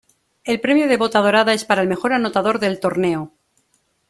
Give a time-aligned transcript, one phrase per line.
[0.51, 3.33] El premio de bota dorada es para el mejor anotador del torneo.